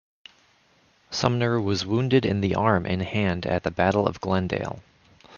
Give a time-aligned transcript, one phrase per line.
[1.11, 4.81] Sumner was wounded in the arm and hand at the Battle of Glendale.